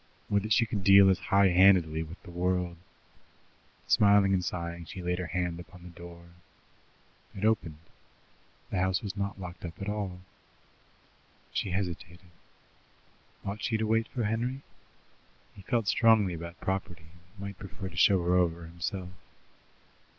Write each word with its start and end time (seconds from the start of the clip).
Would 0.31 0.41
that 0.41 0.51
she 0.53 0.65
could 0.65 0.83
deal 0.83 1.11
as 1.11 1.19
high 1.29 1.49
handedly 1.49 2.01
with 2.01 2.19
the 2.23 2.31
world! 2.31 2.75
Smiling 3.85 4.33
and 4.33 4.43
sighing, 4.43 4.85
she 4.85 4.99
laid 5.03 5.19
her 5.19 5.27
hand 5.27 5.59
upon 5.59 5.83
the 5.83 5.89
door. 5.91 6.29
It 7.35 7.45
opened. 7.45 7.77
The 8.71 8.79
house 8.79 9.03
was 9.03 9.15
not 9.15 9.39
locked 9.39 9.63
up 9.63 9.79
at 9.79 9.87
all. 9.87 10.21
She 11.53 11.69
hesitated. 11.69 12.31
Ought 13.45 13.61
she 13.61 13.77
to 13.77 13.85
wait 13.85 14.07
for 14.07 14.23
Henry? 14.23 14.63
He 15.55 15.61
felt 15.61 15.87
strongly 15.87 16.33
about 16.33 16.59
property, 16.59 17.05
and 17.29 17.39
might 17.39 17.59
prefer 17.59 17.87
to 17.87 17.95
show 17.95 18.23
her 18.23 18.33
over 18.35 18.65
himself. 18.65 19.09